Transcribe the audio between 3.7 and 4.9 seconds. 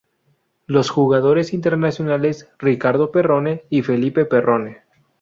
Felipe Perrone.